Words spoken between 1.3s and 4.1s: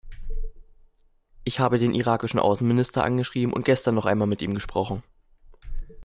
Ich habe den irakischen Außenminister angeschrieben und gestern noch